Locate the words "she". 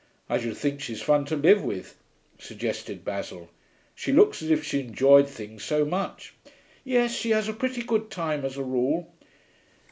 3.93-4.11, 4.63-4.79, 7.15-7.29